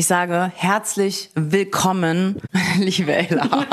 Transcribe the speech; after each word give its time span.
Ich 0.00 0.06
sage 0.06 0.50
herzlich 0.56 1.28
willkommen, 1.34 2.40
liebe 2.78 3.12
Ella. 3.12 3.44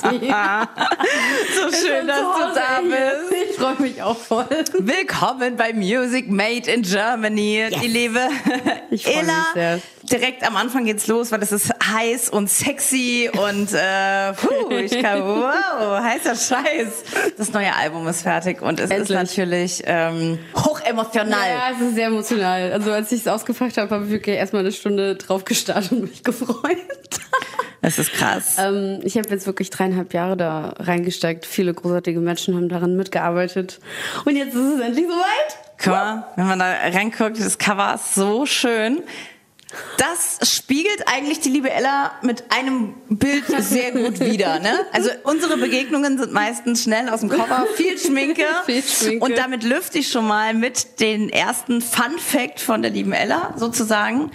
so 0.00 0.08
schön, 0.08 2.06
dass 2.06 2.20
du 2.20 2.54
da 2.54 2.80
bist. 2.80 3.50
Ich 3.50 3.56
freue 3.56 3.78
mich 3.82 4.02
auch 4.02 4.16
voll. 4.16 4.46
Willkommen 4.78 5.58
bei 5.58 5.74
Music 5.74 6.30
Made 6.30 6.70
in 6.70 6.80
Germany, 6.80 7.68
yes. 7.68 7.74
die 7.82 7.88
liebe 7.88 8.18
ich 8.90 9.06
Ella. 9.06 9.20
Mich 9.20 9.52
sehr. 9.52 9.80
Direkt 10.04 10.42
am 10.42 10.56
Anfang 10.56 10.86
geht's 10.86 11.06
los, 11.06 11.30
weil 11.32 11.42
es 11.42 11.52
ist 11.52 11.70
heiß 11.86 12.30
und 12.30 12.48
sexy 12.48 13.30
und 13.30 13.74
äh, 13.74 14.32
puh, 14.32 14.70
ich 14.70 15.02
kann, 15.02 15.20
wow, 15.22 16.00
heißer 16.02 16.34
Scheiß. 16.34 17.04
Das 17.36 17.52
neue 17.52 17.76
Album 17.76 18.08
ist 18.08 18.22
fertig 18.22 18.62
und 18.62 18.80
es 18.80 18.90
Endlich. 18.90 19.10
ist 19.10 19.14
natürlich 19.14 19.82
ähm, 19.84 20.38
hochemotional. 20.90 21.48
Ja, 21.48 21.70
es 21.74 21.80
ist 21.80 21.94
sehr 21.94 22.06
emotional. 22.06 22.72
Also 22.72 22.92
als 22.92 23.12
ich 23.12 23.20
es 23.20 23.28
ausgepackt 23.28 23.76
habe, 23.76 23.94
habe 23.94 24.04
ich 24.04 24.10
wirklich 24.10 24.36
erstmal 24.36 24.60
eine 24.60 24.72
Stunde 24.72 25.16
drauf 25.16 25.44
gestartet 25.44 25.92
und 25.92 26.02
mich 26.02 26.24
gefreut. 26.24 26.76
Das 27.82 27.98
ist 27.98 28.12
krass. 28.12 28.56
Ähm, 28.58 29.00
ich 29.02 29.16
habe 29.16 29.28
jetzt 29.30 29.46
wirklich 29.46 29.70
dreieinhalb 29.70 30.12
Jahre 30.12 30.36
da 30.36 30.74
reingesteckt. 30.78 31.46
Viele 31.46 31.72
großartige 31.72 32.20
Menschen 32.20 32.54
haben 32.54 32.68
daran 32.68 32.96
mitgearbeitet. 32.96 33.80
Und 34.24 34.36
jetzt 34.36 34.54
ist 34.54 34.74
es 34.74 34.80
endlich 34.80 35.06
soweit. 35.06 35.58
Guck 35.78 35.92
mal, 35.92 36.26
wenn 36.36 36.46
man 36.46 36.58
da 36.58 36.66
reinguckt, 36.66 37.40
das 37.40 37.56
Cover 37.56 37.94
ist 37.94 38.14
so 38.14 38.44
schön. 38.44 39.02
Das 39.98 40.38
spiegelt 40.42 41.06
eigentlich 41.06 41.40
die 41.40 41.50
liebe 41.50 41.70
Ella 41.70 42.12
mit 42.22 42.44
einem 42.50 42.94
Bild 43.08 43.44
sehr 43.58 43.92
gut 43.92 44.20
wider. 44.20 44.58
Ne? 44.58 44.86
Also 44.92 45.10
unsere 45.24 45.56
Begegnungen 45.56 46.18
sind 46.18 46.32
meistens 46.32 46.82
schnell 46.84 47.08
aus 47.08 47.20
dem 47.20 47.28
Cover, 47.28 47.66
viel 47.76 47.98
Schminke. 47.98 48.44
viel 48.66 48.82
Schminke. 48.82 49.24
Und 49.24 49.38
damit 49.38 49.62
lüfte 49.62 49.98
ich 49.98 50.08
schon 50.08 50.26
mal 50.26 50.54
mit 50.54 51.00
den 51.00 51.28
ersten 51.28 51.80
Fun 51.80 52.18
Fact 52.18 52.60
von 52.60 52.82
der 52.82 52.90
lieben 52.90 53.12
Ella 53.12 53.54
sozusagen. 53.56 54.30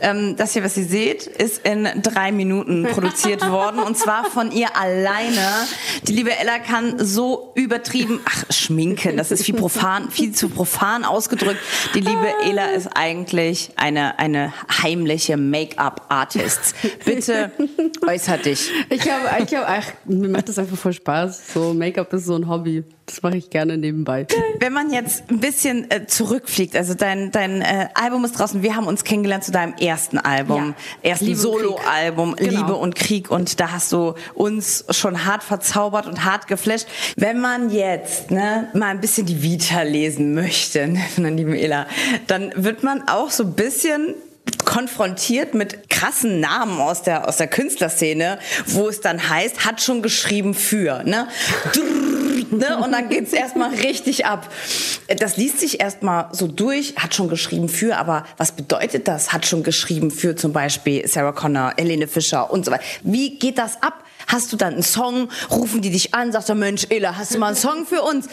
Ähm, 0.00 0.36
das 0.36 0.52
hier, 0.52 0.64
was 0.64 0.76
ihr 0.76 0.84
seht, 0.84 1.26
ist 1.26 1.66
in 1.66 1.88
drei 2.02 2.32
Minuten 2.32 2.84
produziert 2.92 3.48
worden 3.48 3.80
und 3.80 3.96
zwar 3.96 4.24
von 4.24 4.50
ihr 4.50 4.76
alleine. 4.76 5.66
Die 6.06 6.12
liebe 6.12 6.36
Ella 6.36 6.58
kann 6.58 7.04
so 7.04 7.52
übertrieben, 7.54 8.20
ach, 8.24 8.44
schminken, 8.50 9.16
das 9.16 9.30
ist 9.30 9.44
viel 9.44 9.54
profan, 9.54 10.10
viel 10.10 10.32
zu 10.32 10.48
profan 10.48 11.04
ausgedrückt. 11.04 11.60
Die 11.94 12.00
liebe 12.00 12.34
Ella 12.44 12.66
ist 12.66 12.88
eigentlich 12.94 13.70
eine, 13.76 14.18
eine 14.18 14.52
heimliche 14.82 15.36
Make-up-Artist. 15.36 16.74
Bitte 17.04 17.52
äußert 18.06 18.46
dich. 18.46 18.70
Ich 18.88 19.10
habe, 19.10 19.44
ich 19.44 19.54
habe, 19.54 19.66
ach, 19.66 19.86
mir 20.04 20.28
macht 20.28 20.48
das 20.48 20.58
einfach 20.58 20.76
voll 20.76 20.92
Spaß. 20.92 21.54
So, 21.54 21.74
Make-up 21.74 22.12
ist 22.12 22.26
so 22.26 22.36
ein 22.36 22.48
Hobby. 22.48 22.84
Das 23.10 23.22
mache 23.22 23.38
ich 23.38 23.50
gerne 23.50 23.76
nebenbei. 23.76 24.24
Wenn 24.60 24.72
man 24.72 24.92
jetzt 24.92 25.24
ein 25.30 25.40
bisschen 25.40 25.90
äh, 25.90 26.06
zurückfliegt, 26.06 26.76
also 26.76 26.94
dein, 26.94 27.32
dein 27.32 27.60
äh, 27.60 27.88
Album 27.94 28.24
ist 28.24 28.38
draußen, 28.38 28.62
wir 28.62 28.76
haben 28.76 28.86
uns 28.86 29.02
kennengelernt 29.02 29.42
zu 29.42 29.50
deinem 29.50 29.74
ersten 29.74 30.16
Album, 30.16 30.76
ja. 31.02 31.10
ersten 31.10 31.34
Solo-Album, 31.34 32.36
genau. 32.36 32.60
Liebe 32.60 32.74
und 32.76 32.94
Krieg 32.94 33.28
und 33.28 33.58
da 33.58 33.72
hast 33.72 33.90
du 33.90 34.14
uns 34.34 34.84
schon 34.90 35.24
hart 35.24 35.42
verzaubert 35.42 36.06
und 36.06 36.24
hart 36.24 36.46
geflasht. 36.46 36.86
Wenn 37.16 37.40
man 37.40 37.70
jetzt 37.70 38.30
ne, 38.30 38.68
mal 38.74 38.90
ein 38.90 39.00
bisschen 39.00 39.26
die 39.26 39.42
Vita 39.42 39.82
lesen 39.82 40.32
möchte 40.34 40.86
ne, 40.86 41.00
von 41.12 41.24
der 41.24 41.32
lieben 41.32 41.54
Ela, 41.54 41.86
dann 42.28 42.52
wird 42.54 42.84
man 42.84 43.08
auch 43.08 43.30
so 43.30 43.42
ein 43.42 43.54
bisschen 43.54 44.14
konfrontiert 44.64 45.54
mit 45.54 45.90
krassen 45.90 46.38
Namen 46.38 46.80
aus 46.80 47.02
der, 47.02 47.28
aus 47.28 47.38
der 47.38 47.48
Künstlerszene, 47.48 48.38
wo 48.66 48.88
es 48.88 49.00
dann 49.00 49.28
heißt, 49.28 49.64
hat 49.64 49.82
schon 49.82 50.00
geschrieben 50.00 50.54
für, 50.54 51.02
ne? 51.02 51.26
Ne? 52.50 52.78
Und 52.78 52.92
dann 52.92 53.08
geht's 53.08 53.32
erstmal 53.32 53.70
richtig 53.70 54.26
ab. 54.26 54.48
Das 55.18 55.36
liest 55.36 55.60
sich 55.60 55.80
erstmal 55.80 56.28
so 56.32 56.46
durch, 56.46 56.96
hat 56.96 57.14
schon 57.14 57.28
geschrieben 57.28 57.68
für, 57.68 57.96
aber 57.96 58.24
was 58.36 58.52
bedeutet 58.52 59.08
das? 59.08 59.32
Hat 59.32 59.46
schon 59.46 59.62
geschrieben 59.62 60.10
für 60.10 60.36
zum 60.36 60.52
Beispiel 60.52 61.06
Sarah 61.06 61.32
Connor, 61.32 61.74
Helene 61.76 62.08
Fischer 62.08 62.50
und 62.50 62.64
so 62.64 62.70
weiter. 62.70 62.84
Wie 63.02 63.38
geht 63.38 63.58
das 63.58 63.82
ab? 63.82 64.04
Hast 64.26 64.52
du 64.52 64.56
dann 64.56 64.74
einen 64.74 64.82
Song? 64.82 65.28
Rufen 65.50 65.82
die 65.82 65.90
dich 65.90 66.14
an? 66.14 66.30
Sagt 66.30 66.48
der 66.48 66.54
Mensch, 66.54 66.86
Ella, 66.88 67.16
hast 67.16 67.34
du 67.34 67.38
mal 67.38 67.48
einen 67.48 67.56
Song 67.56 67.84
für 67.84 68.02
uns? 68.02 68.28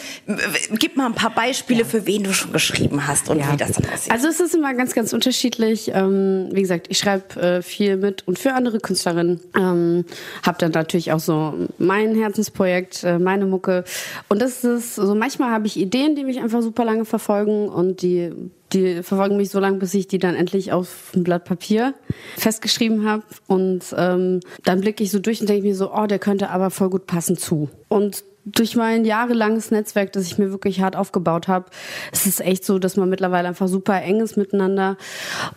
Gib 0.78 0.96
mal 0.96 1.06
ein 1.06 1.14
paar 1.14 1.34
Beispiele, 1.34 1.80
ja. 1.80 1.84
für 1.84 2.06
wen 2.06 2.22
du 2.22 2.32
schon 2.32 2.52
geschrieben 2.52 3.06
hast 3.08 3.28
und 3.28 3.40
ja. 3.40 3.52
wie 3.52 3.56
das 3.56 3.72
dann 3.72 3.90
aussieht. 3.92 4.12
Also 4.12 4.28
es 4.28 4.38
ist 4.38 4.54
immer 4.54 4.74
ganz, 4.74 4.94
ganz 4.94 5.12
unterschiedlich. 5.12 5.90
Ähm, 5.92 6.50
wie 6.52 6.62
gesagt, 6.62 6.86
ich 6.88 6.98
schreibe 6.98 7.40
äh, 7.40 7.62
viel 7.62 7.96
mit 7.96 8.26
und 8.28 8.38
für 8.38 8.52
andere 8.52 8.78
Künstlerinnen. 8.78 9.40
Ähm, 9.56 10.04
habe 10.44 10.58
dann 10.58 10.70
natürlich 10.70 11.10
auch 11.12 11.20
so 11.20 11.54
mein 11.78 12.14
Herzensprojekt, 12.14 13.02
äh, 13.02 13.18
meine 13.18 13.46
Mucke. 13.46 13.84
Und 14.28 14.40
das 14.42 14.64
ist 14.64 14.96
so, 14.96 15.14
manchmal 15.14 15.50
habe 15.50 15.66
ich 15.66 15.76
Ideen, 15.76 16.16
die 16.16 16.24
mich 16.24 16.40
einfach 16.40 16.62
super 16.62 16.84
lange 16.84 17.04
verfolgen 17.04 17.68
und 17.68 18.02
die 18.02 18.32
die 18.72 19.02
verfolgen 19.02 19.36
mich 19.36 19.50
so 19.50 19.60
lange, 19.60 19.78
bis 19.78 19.94
ich 19.94 20.08
die 20.08 20.18
dann 20.18 20.34
endlich 20.34 20.72
auf 20.72 21.12
ein 21.14 21.24
Blatt 21.24 21.44
Papier 21.44 21.94
festgeschrieben 22.36 23.08
habe. 23.08 23.22
Und 23.46 23.94
ähm, 23.96 24.40
dann 24.64 24.80
blicke 24.80 25.02
ich 25.02 25.10
so 25.10 25.18
durch 25.18 25.40
und 25.40 25.48
denke 25.48 25.66
mir 25.66 25.74
so, 25.74 25.92
oh, 25.92 26.06
der 26.06 26.18
könnte 26.18 26.50
aber 26.50 26.70
voll 26.70 26.90
gut 26.90 27.06
passen 27.06 27.38
zu. 27.38 27.70
Und 27.88 28.24
durch 28.44 28.76
mein 28.76 29.04
jahrelanges 29.04 29.70
Netzwerk, 29.70 30.12
das 30.12 30.26
ich 30.26 30.38
mir 30.38 30.50
wirklich 30.50 30.80
hart 30.80 30.96
aufgebaut 30.96 31.48
habe, 31.48 31.66
ist 32.12 32.26
es 32.26 32.40
echt 32.40 32.64
so, 32.64 32.78
dass 32.78 32.96
man 32.96 33.08
mittlerweile 33.08 33.48
einfach 33.48 33.68
super 33.68 34.00
eng 34.02 34.20
ist 34.20 34.36
miteinander. 34.36 34.96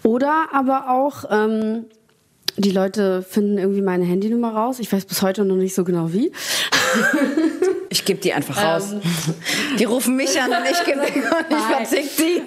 Oder 0.03 0.50
aber 0.53 0.90
auch 0.90 1.25
ähm, 1.29 1.85
die 2.57 2.72
Leute 2.72 3.22
finden 3.22 3.57
irgendwie 3.57 3.81
meine 3.81 4.06
Handynummer 4.06 4.53
raus. 4.53 4.79
Ich 4.79 4.91
weiß 4.91 5.06
bis 5.06 5.22
heute 5.22 5.45
noch 5.45 5.56
nicht 5.56 5.75
so 5.75 5.84
genau 5.84 6.11
wie. 6.11 6.31
Ich 7.91 8.06
gebe 8.06 8.22
die 8.22 8.31
einfach 8.31 8.57
raus. 8.63 8.94
Ähm, 8.94 9.02
die 9.78 9.84
rufen 9.84 10.16
mich 10.16 10.41
an 10.41 10.50
und 10.50 10.63
ich 10.63 10.81
gebe 10.85 11.02
die 11.06 11.19
und 11.19 11.46
ich 11.50 11.75
verzick 11.75 12.18
die. 12.18 12.41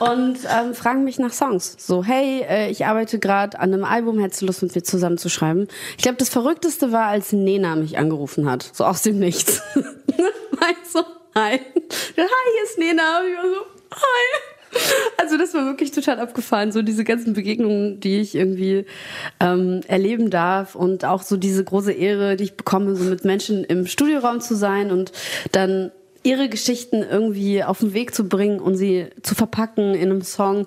und 0.00 0.38
ähm, 0.54 0.74
fragen 0.74 1.04
mich 1.04 1.18
nach 1.18 1.32
Songs. 1.32 1.76
So, 1.78 2.04
hey, 2.04 2.44
äh, 2.46 2.70
ich 2.70 2.84
arbeite 2.84 3.18
gerade 3.18 3.58
an 3.58 3.72
einem 3.72 3.84
Album, 3.84 4.20
hättest 4.20 4.42
du 4.42 4.46
Lust 4.46 4.62
mit 4.62 4.74
mir 4.74 4.82
zusammen 4.82 5.16
zu 5.16 5.30
schreiben? 5.30 5.66
Ich 5.96 6.02
glaube, 6.02 6.18
das 6.18 6.28
Verrückteste 6.28 6.92
war, 6.92 7.06
als 7.06 7.32
Nena 7.32 7.74
mich 7.74 7.96
angerufen 7.96 8.50
hat. 8.50 8.70
So 8.74 8.84
aus 8.84 9.00
dem 9.00 9.18
Nichts. 9.18 9.62
so, 10.92 11.04
hi. 11.34 11.52
Hi, 11.52 11.60
hier 12.16 12.64
ist 12.64 12.78
Nena. 12.78 13.20
Und 13.20 13.28
ich 13.28 13.36
war 13.36 13.44
so, 13.44 13.66
hi. 13.92 14.61
Also 15.18 15.38
das 15.38 15.54
war 15.54 15.66
wirklich 15.66 15.92
total 15.92 16.18
abgefahren, 16.18 16.72
so 16.72 16.82
diese 16.82 17.04
ganzen 17.04 17.32
Begegnungen, 17.32 18.00
die 18.00 18.20
ich 18.20 18.34
irgendwie 18.34 18.86
ähm, 19.38 19.80
erleben 19.86 20.30
darf 20.30 20.74
und 20.74 21.04
auch 21.04 21.22
so 21.22 21.36
diese 21.36 21.62
große 21.62 21.92
Ehre, 21.92 22.36
die 22.36 22.44
ich 22.44 22.54
bekomme, 22.54 22.96
so 22.96 23.04
mit 23.04 23.24
Menschen 23.24 23.62
im 23.64 23.86
Studioraum 23.86 24.40
zu 24.40 24.56
sein 24.56 24.90
und 24.90 25.12
dann 25.52 25.92
ihre 26.22 26.48
Geschichten 26.48 27.02
irgendwie 27.02 27.64
auf 27.64 27.80
den 27.80 27.94
Weg 27.94 28.14
zu 28.14 28.28
bringen 28.28 28.60
und 28.60 28.76
sie 28.76 29.06
zu 29.22 29.34
verpacken 29.34 29.94
in 29.94 30.10
einem 30.10 30.22
Song, 30.22 30.66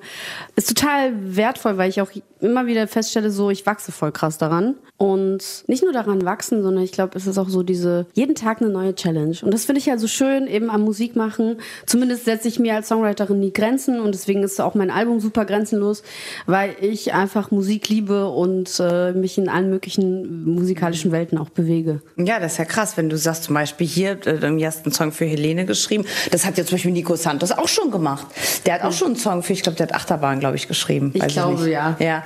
ist 0.56 0.70
total 0.70 1.14
wertvoll, 1.36 1.78
weil 1.78 1.90
ich 1.90 2.02
auch 2.02 2.10
immer 2.40 2.68
wieder 2.68 2.88
feststelle, 2.88 3.32
so 3.32 3.50
ich 3.50 3.66
wachse 3.66 3.92
voll 3.92 4.12
krass 4.12 4.38
daran. 4.38 4.76
Und 4.98 5.66
nicht 5.68 5.84
nur 5.84 5.92
daran 5.92 6.24
wachsen, 6.24 6.64
sondern 6.64 6.82
ich 6.82 6.94
glaube, 6.94 7.18
es 7.18 7.28
ist 7.28 7.38
auch 7.38 7.50
so 7.50 7.64
diese, 7.64 8.06
jeden 8.14 8.34
Tag 8.34 8.62
eine 8.62 8.70
neue 8.70 8.96
Challenge. 8.96 9.36
Und 9.42 9.54
das 9.54 9.66
finde 9.66 9.80
ich 9.80 9.88
ja 9.88 9.98
so 9.98 10.08
schön, 10.08 10.48
eben 10.48 10.70
am 10.70 10.84
Musik 10.84 11.18
machen. 11.18 11.58
Zumindest 11.86 12.24
setze 12.24 12.48
ich 12.48 12.60
mir 12.60 12.76
als 12.76 12.88
Songwriterin 12.88 13.42
nie 13.42 13.52
Grenzen 13.52 14.00
und 14.00 14.14
deswegen 14.14 14.42
ist 14.42 14.62
auch 14.62 14.74
mein 14.74 14.92
Album 14.92 15.20
super 15.20 15.44
grenzenlos, 15.44 16.02
weil 16.46 16.76
ich 16.80 17.14
einfach 17.14 17.52
Musik 17.52 17.90
liebe 17.90 18.30
und 18.30 18.80
äh, 18.80 19.12
mich 19.12 19.38
in 19.38 19.50
allen 19.50 19.70
möglichen 19.70 20.46
musikalischen 20.46 21.12
Welten 21.12 21.38
auch 21.38 21.50
bewege. 21.50 22.02
Ja, 22.16 22.40
das 22.40 22.54
ist 22.54 22.58
ja 22.60 22.66
krass, 22.66 22.96
wenn 22.96 23.10
du 23.10 23.18
sagst 23.18 23.44
zum 23.44 23.56
Beispiel 23.56 23.88
hier, 23.88 24.12
äh, 24.26 24.40
du 24.40 24.66
hast 24.66 24.90
Song 24.94 25.12
für 25.12 25.26
Helene 25.26 25.45
geschrieben. 25.54 26.06
Das 26.32 26.46
hat 26.46 26.58
ja 26.58 26.66
zum 26.66 26.76
Beispiel 26.76 26.92
Nico 26.92 27.16
Santos 27.16 27.52
auch 27.52 27.68
schon 27.68 27.92
gemacht. 27.92 28.28
Der 28.66 28.76
hat 28.76 28.84
auch 28.84 28.92
schon 28.92 29.10
einen 29.10 29.16
Song 29.16 29.44
für, 29.44 29.54
ich 29.54 29.64
glaube, 29.64 29.78
der 29.78 29.88
hat 29.88 29.96
Achterbahn, 29.96 30.40
glaube 30.40 30.56
ich, 30.56 30.68
geschrieben. 30.68 31.12
Ich 31.14 31.28
glaube, 31.28 31.68
ich 31.68 31.72
ja. 31.72 31.96
Ja. 32.00 32.24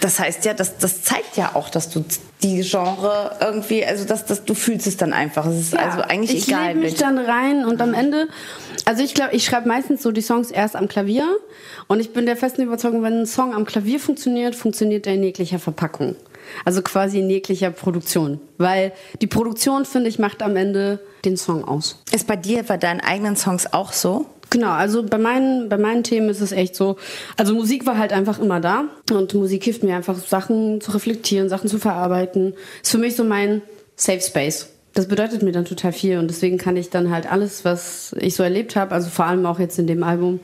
Das 0.00 0.18
heißt 0.18 0.44
ja, 0.44 0.54
das, 0.54 0.78
das 0.78 1.02
zeigt 1.02 1.36
ja 1.36 1.50
auch, 1.54 1.68
dass 1.68 1.90
du 1.90 2.04
die 2.42 2.62
Genre 2.62 3.36
irgendwie, 3.40 3.84
also 3.84 4.04
dass, 4.04 4.24
dass 4.24 4.44
du 4.44 4.54
fühlst 4.54 4.86
es 4.86 4.96
dann 4.96 5.12
einfach. 5.12 5.46
Es 5.46 5.60
ist 5.60 5.72
ja, 5.74 5.80
also 5.80 6.00
eigentlich 6.00 6.38
ich 6.38 6.48
egal. 6.48 6.70
Ich 6.70 6.76
mich 6.76 6.94
dann 6.94 7.18
rein 7.18 7.64
und 7.64 7.80
am 7.82 7.94
Ende, 7.94 8.28
also 8.84 9.02
ich 9.02 9.14
glaube, 9.14 9.34
ich 9.34 9.44
schreibe 9.44 9.68
meistens 9.68 10.02
so 10.02 10.10
die 10.10 10.22
Songs 10.22 10.50
erst 10.50 10.76
am 10.76 10.88
Klavier 10.88 11.26
und 11.86 12.00
ich 12.00 12.12
bin 12.12 12.26
der 12.26 12.36
festen 12.36 12.62
Überzeugung, 12.62 13.02
wenn 13.02 13.20
ein 13.20 13.26
Song 13.26 13.54
am 13.54 13.66
Klavier 13.66 14.00
funktioniert, 14.00 14.54
funktioniert 14.54 15.06
er 15.06 15.14
in 15.14 15.22
jeglicher 15.22 15.58
Verpackung. 15.58 16.16
Also 16.64 16.82
quasi 16.82 17.20
in 17.20 17.30
jeglicher 17.30 17.70
Produktion. 17.70 18.40
Weil 18.58 18.92
die 19.20 19.26
Produktion, 19.26 19.84
finde 19.84 20.08
ich, 20.08 20.18
macht 20.18 20.42
am 20.42 20.56
Ende 20.56 21.00
den 21.24 21.36
Song 21.36 21.64
aus. 21.64 22.02
Ist 22.12 22.26
bei 22.26 22.36
dir 22.36 22.62
bei 22.62 22.76
deinen 22.76 23.00
eigenen 23.00 23.36
Songs 23.36 23.72
auch 23.72 23.92
so? 23.92 24.26
Genau, 24.50 24.70
also 24.70 25.04
bei 25.04 25.18
meinen, 25.18 25.68
bei 25.68 25.78
meinen 25.78 26.02
Themen 26.02 26.28
ist 26.28 26.40
es 26.40 26.50
echt 26.50 26.74
so. 26.74 26.96
Also 27.36 27.54
Musik 27.54 27.86
war 27.86 27.98
halt 27.98 28.12
einfach 28.12 28.40
immer 28.40 28.60
da 28.60 28.84
und 29.12 29.32
Musik 29.34 29.62
hilft 29.62 29.84
mir 29.84 29.94
einfach, 29.94 30.18
Sachen 30.18 30.80
zu 30.80 30.90
reflektieren, 30.90 31.48
Sachen 31.48 31.68
zu 31.68 31.78
verarbeiten. 31.78 32.54
Ist 32.82 32.90
für 32.90 32.98
mich 32.98 33.14
so 33.14 33.22
mein 33.22 33.62
Safe 33.94 34.20
Space. 34.20 34.68
Das 34.92 35.06
bedeutet 35.06 35.42
mir 35.42 35.52
dann 35.52 35.64
total 35.64 35.92
viel 35.92 36.18
und 36.18 36.28
deswegen 36.28 36.58
kann 36.58 36.76
ich 36.76 36.90
dann 36.90 37.10
halt 37.10 37.30
alles, 37.30 37.64
was 37.64 38.12
ich 38.18 38.34
so 38.34 38.42
erlebt 38.42 38.74
habe, 38.74 38.92
also 38.92 39.08
vor 39.08 39.24
allem 39.24 39.46
auch 39.46 39.60
jetzt 39.60 39.78
in 39.78 39.86
dem 39.86 40.02
Album. 40.02 40.40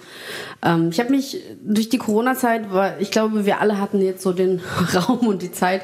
Ähm, 0.63 0.91
ich 0.91 1.01
habe 1.01 1.11
mich 1.11 1.43
durch 1.65 1.89
die 1.89 1.99
Corona-Zeit, 1.99 2.63
ich 3.01 3.11
glaube, 3.11 3.45
wir 3.45 3.61
alle 3.61 3.81
hatten 3.81 4.01
jetzt 4.01 4.23
so 4.23 4.33
den 4.33 4.61
Raum 4.95 5.27
und 5.27 5.43
die 5.43 5.51
Zeit, 5.51 5.83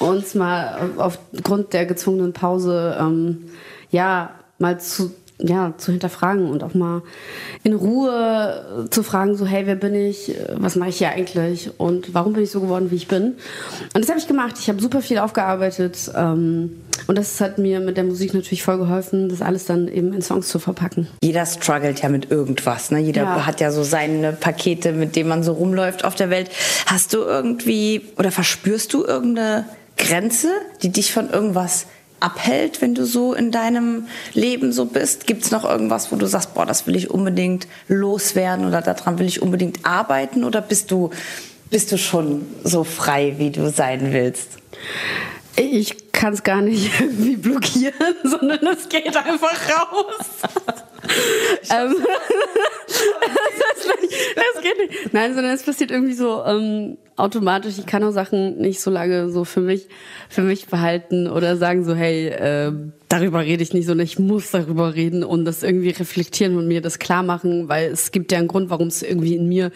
uns 0.00 0.34
mal 0.34 0.90
aufgrund 0.96 1.72
der 1.72 1.86
gezwungenen 1.86 2.32
Pause, 2.32 2.96
ähm, 3.00 3.50
ja, 3.90 4.34
mal 4.58 4.80
zu 4.80 5.12
ja, 5.42 5.74
zu 5.78 5.92
hinterfragen 5.92 6.50
und 6.50 6.62
auch 6.62 6.74
mal 6.74 7.02
in 7.62 7.74
Ruhe 7.74 8.86
zu 8.90 9.02
fragen, 9.02 9.36
so, 9.36 9.46
hey, 9.46 9.66
wer 9.66 9.74
bin 9.74 9.94
ich? 9.94 10.34
Was 10.54 10.76
mache 10.76 10.90
ich 10.90 10.98
hier 10.98 11.10
eigentlich? 11.10 11.70
Und 11.78 12.14
warum 12.14 12.32
bin 12.32 12.42
ich 12.42 12.50
so 12.50 12.60
geworden, 12.60 12.90
wie 12.90 12.96
ich 12.96 13.08
bin? 13.08 13.34
Und 13.94 14.02
das 14.02 14.08
habe 14.08 14.18
ich 14.18 14.26
gemacht. 14.26 14.56
Ich 14.58 14.68
habe 14.68 14.80
super 14.80 15.00
viel 15.00 15.18
aufgearbeitet. 15.18 16.10
Ähm, 16.14 16.80
und 17.06 17.16
das 17.16 17.40
hat 17.40 17.58
mir 17.58 17.80
mit 17.80 17.96
der 17.96 18.04
Musik 18.04 18.34
natürlich 18.34 18.62
voll 18.62 18.78
geholfen, 18.78 19.28
das 19.28 19.42
alles 19.42 19.64
dann 19.64 19.88
eben 19.88 20.12
in 20.12 20.22
Songs 20.22 20.48
zu 20.48 20.58
verpacken. 20.58 21.08
Jeder 21.22 21.46
struggelt 21.46 22.02
ja 22.02 22.08
mit 22.08 22.30
irgendwas. 22.30 22.90
Ne? 22.90 23.00
Jeder 23.00 23.22
ja. 23.22 23.46
hat 23.46 23.60
ja 23.60 23.70
so 23.70 23.82
seine 23.82 24.32
Pakete, 24.32 24.92
mit 24.92 25.16
denen 25.16 25.28
man 25.28 25.42
so 25.42 25.52
rumläuft 25.52 26.04
auf 26.04 26.14
der 26.14 26.30
Welt. 26.30 26.50
Hast 26.86 27.14
du 27.14 27.18
irgendwie 27.18 28.02
oder 28.16 28.30
verspürst 28.30 28.92
du 28.92 29.04
irgendeine 29.04 29.64
Grenze, 29.96 30.48
die 30.82 30.90
dich 30.90 31.12
von 31.12 31.30
irgendwas 31.30 31.86
abhält, 32.20 32.80
wenn 32.80 32.94
du 32.94 33.04
so 33.04 33.34
in 33.34 33.50
deinem 33.50 34.06
Leben 34.34 34.72
so 34.72 34.84
bist? 34.84 35.26
Gibt 35.26 35.44
es 35.44 35.50
noch 35.50 35.64
irgendwas, 35.64 36.12
wo 36.12 36.16
du 36.16 36.26
sagst, 36.26 36.54
boah, 36.54 36.66
das 36.66 36.86
will 36.86 36.96
ich 36.96 37.10
unbedingt 37.10 37.66
loswerden 37.88 38.66
oder 38.66 38.82
daran 38.82 39.18
will 39.18 39.26
ich 39.26 39.42
unbedingt 39.42 39.84
arbeiten? 39.84 40.44
Oder 40.44 40.60
bist 40.60 40.90
du, 40.90 41.10
bist 41.70 41.92
du 41.92 41.98
schon 41.98 42.46
so 42.64 42.84
frei, 42.84 43.34
wie 43.38 43.50
du 43.50 43.70
sein 43.70 44.12
willst? 44.12 44.58
Ich 45.56 46.12
kann 46.12 46.32
es 46.34 46.42
gar 46.42 46.62
nicht 46.62 46.90
irgendwie 47.00 47.36
blockieren, 47.36 48.14
sondern 48.24 48.66
es 48.66 48.88
geht 48.88 49.16
einfach 49.16 49.58
raus. 49.70 50.26
Ähm, 51.70 51.94
das, 54.34 54.62
geht 54.62 54.78
nicht. 54.78 55.12
Nein, 55.12 55.34
sondern 55.34 55.52
es 55.52 55.62
passiert 55.62 55.90
irgendwie 55.90 56.14
so 56.14 56.44
ähm, 56.44 56.98
automatisch. 57.16 57.78
Ich 57.78 57.86
kann 57.86 58.02
auch 58.04 58.12
Sachen 58.12 58.58
nicht 58.58 58.80
so 58.80 58.90
lange 58.90 59.30
so 59.30 59.44
für 59.44 59.60
mich, 59.60 59.88
für 60.28 60.42
mich 60.42 60.66
behalten 60.66 61.28
oder 61.28 61.56
sagen 61.56 61.84
so, 61.84 61.94
hey, 61.94 62.28
äh, 62.28 62.72
darüber 63.08 63.40
rede 63.40 63.62
ich 63.62 63.72
nicht, 63.72 63.86
sondern 63.86 64.04
ich 64.04 64.18
muss 64.18 64.50
darüber 64.50 64.94
reden 64.94 65.24
und 65.24 65.44
das 65.44 65.62
irgendwie 65.62 65.90
reflektieren 65.90 66.56
und 66.56 66.68
mir 66.68 66.80
das 66.80 66.98
klar 66.98 67.22
machen, 67.22 67.68
weil 67.68 67.90
es 67.90 68.12
gibt 68.12 68.32
ja 68.32 68.38
einen 68.38 68.48
Grund, 68.48 68.70
warum 68.70 68.88
es 68.88 69.02
irgendwie 69.02 69.36
in 69.36 69.48
mir 69.48 69.70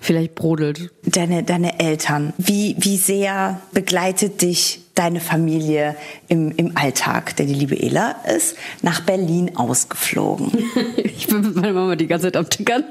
vielleicht 0.00 0.34
brodelt. 0.34 0.90
Deine, 1.04 1.42
deine 1.42 1.80
Eltern, 1.80 2.32
wie, 2.38 2.76
wie 2.78 2.96
sehr 2.96 3.60
begleitet 3.72 4.42
dich 4.42 4.80
deine 4.98 5.20
Familie 5.20 5.96
im, 6.28 6.50
im 6.56 6.76
Alltag? 6.76 7.36
Denn 7.36 7.46
die 7.46 7.54
liebe 7.54 7.80
Ela 7.80 8.16
ist 8.36 8.56
nach 8.82 9.00
Berlin 9.00 9.56
ausgeflogen. 9.56 10.52
ich 10.96 11.28
bin 11.28 11.42
mit 11.42 11.54
meiner 11.54 11.72
Mama 11.72 11.96
die 11.96 12.06
ganze 12.06 12.26
Zeit 12.26 12.36
am 12.36 12.50
Tickern. 12.50 12.84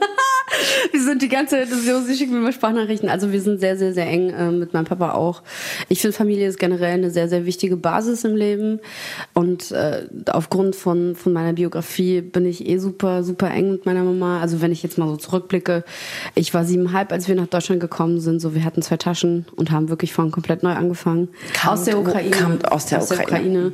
Wir 0.91 1.01
sind 1.01 1.21
die 1.21 1.29
ganze 1.29 1.55
Zeit, 1.55 1.69
sie 1.69 2.15
schickt 2.15 2.31
mir 2.31 2.39
mal 2.39 2.53
Sprachnachrichten. 2.53 3.09
Also 3.09 3.31
wir 3.31 3.41
sind 3.41 3.59
sehr, 3.59 3.77
sehr, 3.77 3.93
sehr 3.93 4.07
eng 4.07 4.29
äh, 4.29 4.51
mit 4.51 4.73
meinem 4.73 4.85
Papa 4.85 5.13
auch. 5.13 5.41
Ich 5.89 6.01
finde 6.01 6.15
Familie 6.15 6.47
ist 6.47 6.59
generell 6.59 6.93
eine 6.93 7.11
sehr, 7.11 7.29
sehr 7.29 7.45
wichtige 7.45 7.77
Basis 7.77 8.23
im 8.23 8.35
Leben. 8.35 8.79
Und 9.33 9.71
äh, 9.71 10.05
aufgrund 10.31 10.75
von, 10.75 11.15
von 11.15 11.33
meiner 11.33 11.53
Biografie 11.53 12.21
bin 12.21 12.45
ich 12.45 12.67
eh 12.67 12.77
super, 12.77 13.23
super 13.23 13.51
eng 13.51 13.71
mit 13.71 13.85
meiner 13.85 14.03
Mama. 14.03 14.41
Also 14.41 14.61
wenn 14.61 14.71
ich 14.71 14.83
jetzt 14.83 14.97
mal 14.97 15.07
so 15.07 15.17
zurückblicke, 15.17 15.83
ich 16.35 16.53
war 16.53 16.65
siebeneinhalb, 16.65 17.11
als 17.11 17.27
wir 17.27 17.35
nach 17.35 17.47
Deutschland 17.47 17.81
gekommen 17.81 18.19
sind. 18.19 18.39
So, 18.39 18.53
wir 18.55 18.63
hatten 18.63 18.81
zwei 18.81 18.97
Taschen 18.97 19.45
und 19.55 19.71
haben 19.71 19.89
wirklich 19.89 20.13
von 20.13 20.31
komplett 20.31 20.63
neu 20.63 20.73
angefangen. 20.73 21.29
Kam 21.53 21.73
aus 21.73 21.83
der 21.83 21.99
Ukraine. 21.99 22.31
Kam 22.31 22.59
aus 22.63 22.85
der 22.87 22.99
aus 22.99 23.11
Ukraine. 23.11 23.27
Der 23.27 23.67
Ukraine. 23.67 23.71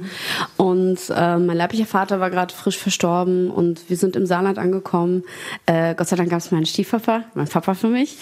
Und 0.57 0.99
äh, 1.09 1.37
mein 1.37 1.57
leiblicher 1.57 1.85
Vater 1.85 2.19
war 2.19 2.29
gerade 2.29 2.53
frisch 2.53 2.77
verstorben 2.77 3.49
und 3.49 3.89
wir 3.89 3.97
sind 3.97 4.15
im 4.15 4.25
Saarland 4.25 4.57
angekommen. 4.59 5.23
Äh, 5.65 5.95
Gott 5.95 6.07
sei 6.07 6.15
Dank 6.15 6.29
gab 6.29 6.39
es 6.39 6.51
meinen 6.51 6.65
Stiefpapa, 6.73 7.25
mein 7.35 7.47
Papa 7.47 7.75
für 7.75 7.87
mich, 7.87 8.17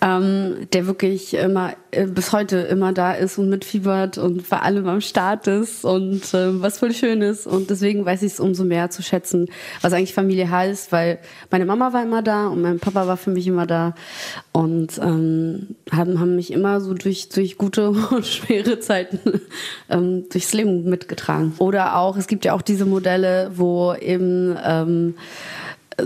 ähm, 0.00 0.66
der 0.72 0.86
wirklich 0.86 1.34
immer 1.34 1.74
äh, 1.90 2.06
bis 2.06 2.32
heute 2.32 2.56
immer 2.56 2.94
da 2.94 3.12
ist 3.12 3.36
und 3.36 3.50
mitfiebert 3.50 4.16
und 4.16 4.48
bei 4.48 4.58
allem 4.58 4.88
am 4.88 5.02
Start 5.02 5.46
ist 5.46 5.84
und 5.84 6.32
äh, 6.32 6.62
was 6.62 6.78
voll 6.78 6.94
schön 6.94 7.20
ist. 7.20 7.46
Und 7.46 7.68
deswegen 7.68 8.06
weiß 8.06 8.22
ich 8.22 8.32
es 8.32 8.40
umso 8.40 8.64
mehr 8.64 8.88
zu 8.88 9.02
schätzen, 9.02 9.48
was 9.82 9.92
eigentlich 9.92 10.14
Familie 10.14 10.50
heißt, 10.50 10.92
weil 10.92 11.18
meine 11.50 11.66
Mama 11.66 11.92
war 11.92 12.02
immer 12.02 12.22
da 12.22 12.46
und 12.46 12.62
mein 12.62 12.80
Papa 12.80 13.06
war 13.06 13.18
für 13.18 13.30
mich 13.30 13.46
immer 13.46 13.66
da 13.66 13.94
und 14.52 14.98
ähm, 14.98 15.76
haben, 15.92 16.20
haben 16.20 16.36
mich 16.36 16.54
immer 16.54 16.80
so 16.80 16.94
durch, 16.94 17.28
durch 17.28 17.58
gute 17.58 17.90
und 18.10 18.26
schwere 18.26 18.80
Zeiten 18.80 19.42
ähm, 19.90 20.24
durchs 20.30 20.54
Leben 20.54 20.88
mitgetragen. 20.88 21.52
Oder 21.58 21.96
auch, 21.96 22.16
es 22.16 22.28
gibt 22.28 22.46
ja 22.46 22.54
auch 22.54 22.62
diese 22.62 22.86
Modelle, 22.86 23.50
wo 23.56 23.92
eben 23.92 24.56
ähm, 24.64 25.14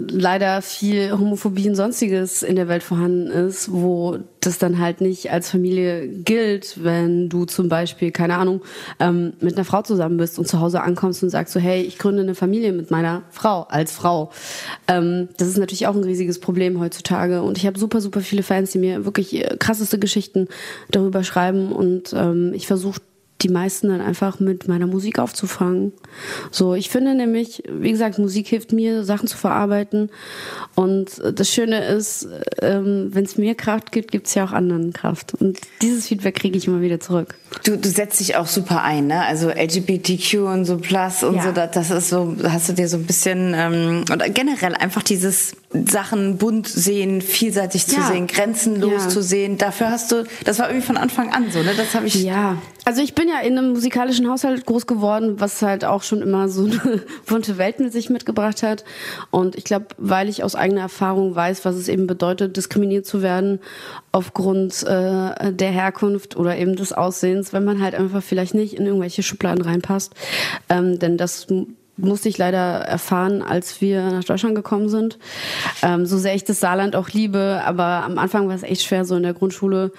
leider 0.08 0.62
viel 0.62 1.12
Homophobie 1.12 1.68
und 1.68 1.74
sonstiges 1.74 2.42
in 2.42 2.56
der 2.56 2.68
Welt 2.68 2.82
vorhanden 2.82 3.28
ist, 3.28 3.72
wo 3.72 4.18
das 4.40 4.58
dann 4.58 4.78
halt 4.78 5.00
nicht 5.00 5.30
als 5.30 5.50
Familie 5.50 6.06
gilt, 6.08 6.84
wenn 6.84 7.28
du 7.28 7.44
zum 7.44 7.68
Beispiel, 7.68 8.10
keine 8.10 8.36
Ahnung, 8.36 8.62
ähm, 9.00 9.34
mit 9.40 9.56
einer 9.56 9.64
Frau 9.64 9.82
zusammen 9.82 10.16
bist 10.16 10.38
und 10.38 10.46
zu 10.46 10.60
Hause 10.60 10.82
ankommst 10.82 11.22
und 11.22 11.30
sagst 11.30 11.52
so, 11.52 11.60
hey, 11.60 11.82
ich 11.82 11.98
gründe 11.98 12.22
eine 12.22 12.34
Familie 12.34 12.72
mit 12.72 12.90
meiner 12.90 13.22
Frau 13.30 13.62
als 13.62 13.92
Frau. 13.92 14.30
Ähm, 14.88 15.28
das 15.38 15.48
ist 15.48 15.58
natürlich 15.58 15.86
auch 15.86 15.94
ein 15.94 16.04
riesiges 16.04 16.40
Problem 16.40 16.80
heutzutage 16.80 17.42
und 17.42 17.58
ich 17.58 17.66
habe 17.66 17.78
super, 17.78 18.00
super 18.00 18.20
viele 18.20 18.42
Fans, 18.42 18.72
die 18.72 18.78
mir 18.78 19.04
wirklich 19.04 19.34
äh, 19.34 19.56
krasseste 19.58 19.98
Geschichten 19.98 20.48
darüber 20.90 21.24
schreiben 21.24 21.72
und 21.72 22.12
ähm, 22.12 22.52
ich 22.54 22.66
versuche 22.66 23.00
die 23.44 23.50
meisten 23.50 23.88
dann 23.88 24.00
einfach 24.00 24.40
mit 24.40 24.66
meiner 24.68 24.86
Musik 24.86 25.18
aufzufangen. 25.18 25.92
So, 26.50 26.74
ich 26.74 26.88
finde 26.88 27.14
nämlich, 27.14 27.62
wie 27.68 27.90
gesagt, 27.90 28.18
Musik 28.18 28.48
hilft 28.48 28.72
mir, 28.72 29.04
Sachen 29.04 29.28
zu 29.28 29.36
verarbeiten. 29.36 30.10
Und 30.74 31.22
das 31.34 31.50
Schöne 31.50 31.84
ist, 31.84 32.26
ähm, 32.62 33.10
wenn 33.12 33.24
es 33.24 33.36
mir 33.36 33.54
Kraft 33.54 33.92
gibt, 33.92 34.10
gibt 34.10 34.26
es 34.26 34.34
ja 34.34 34.44
auch 34.44 34.52
anderen 34.52 34.92
Kraft. 34.92 35.34
Und 35.34 35.60
dieses 35.82 36.08
Feedback 36.08 36.36
kriege 36.36 36.56
ich 36.56 36.66
immer 36.66 36.80
wieder 36.80 37.00
zurück. 37.00 37.34
Du, 37.64 37.76
du 37.76 37.88
setzt 37.88 38.18
dich 38.20 38.36
auch 38.36 38.46
super 38.46 38.82
ein, 38.82 39.06
ne? 39.06 39.24
Also 39.24 39.50
LGBTQ 39.50 40.34
und 40.38 40.64
so 40.64 40.78
Plus 40.78 41.22
und 41.22 41.36
ja. 41.36 41.44
so, 41.44 41.52
das 41.52 41.90
ist 41.90 42.08
so, 42.08 42.34
hast 42.44 42.68
du 42.68 42.72
dir 42.72 42.88
so 42.88 42.96
ein 42.96 43.04
bisschen, 43.04 43.54
ähm, 43.54 44.04
oder 44.10 44.28
generell 44.28 44.74
einfach 44.74 45.02
dieses 45.02 45.54
Sachen 45.88 46.38
bunt 46.38 46.68
sehen, 46.68 47.20
vielseitig 47.20 47.86
zu 47.86 47.96
ja. 47.96 48.06
sehen, 48.06 48.28
grenzenlos 48.28 49.04
ja. 49.04 49.08
zu 49.08 49.22
sehen. 49.22 49.58
Dafür 49.58 49.90
hast 49.90 50.12
du, 50.12 50.24
das 50.44 50.60
war 50.60 50.68
irgendwie 50.68 50.86
von 50.86 50.96
Anfang 50.96 51.32
an 51.32 51.50
so, 51.50 51.62
ne? 51.62 51.72
Das 51.76 51.94
habe 51.94 52.06
ich. 52.06 52.14
Ja, 52.22 52.58
also 52.84 53.02
ich 53.02 53.14
bin 53.14 53.28
ja 53.28 53.40
in 53.40 53.58
einem 53.58 53.72
musikalischen 53.72 54.30
Haushalt 54.30 54.66
groß 54.66 54.86
geworden, 54.86 55.40
was 55.40 55.62
halt 55.62 55.84
auch 55.84 56.04
schon 56.04 56.22
immer 56.22 56.48
so 56.48 56.66
eine 56.66 57.02
bunte 57.26 57.58
Welt 57.58 57.80
mit 57.80 57.92
sich 57.92 58.08
mitgebracht 58.08 58.62
hat. 58.62 58.84
Und 59.32 59.56
ich 59.56 59.64
glaube, 59.64 59.86
weil 59.98 60.28
ich 60.28 60.44
aus 60.44 60.54
eigener 60.54 60.82
Erfahrung 60.82 61.34
weiß, 61.34 61.64
was 61.64 61.74
es 61.74 61.88
eben 61.88 62.06
bedeutet, 62.06 62.56
diskriminiert 62.56 63.04
zu 63.04 63.20
werden 63.20 63.58
aufgrund 64.12 64.84
äh, 64.84 65.52
der 65.52 65.70
Herkunft 65.70 66.36
oder 66.36 66.56
eben 66.56 66.76
des 66.76 66.92
Aussehens, 66.92 67.52
wenn 67.52 67.64
man 67.64 67.82
halt 67.82 67.96
einfach 67.96 68.22
vielleicht 68.22 68.54
nicht 68.54 68.74
in 68.74 68.86
irgendwelche 68.86 69.24
Schubladen 69.24 69.64
reinpasst. 69.64 70.14
Ähm, 70.68 71.00
denn 71.00 71.16
das 71.16 71.48
musste 71.96 72.28
ich 72.28 72.38
leider 72.38 72.58
erfahren, 72.58 73.42
als 73.42 73.80
wir 73.80 74.10
nach 74.10 74.24
Deutschland 74.24 74.54
gekommen 74.54 74.88
sind. 74.88 75.18
Ähm, 75.82 76.06
so 76.06 76.18
sehr 76.18 76.34
ich 76.34 76.44
das 76.44 76.60
Saarland 76.60 76.96
auch 76.96 77.10
liebe, 77.10 77.62
aber 77.64 78.04
am 78.04 78.18
Anfang 78.18 78.48
war 78.48 78.54
es 78.54 78.62
echt 78.62 78.82
schwer, 78.82 79.04
so 79.04 79.16
in 79.16 79.22
der 79.22 79.34
Grundschule 79.34 79.92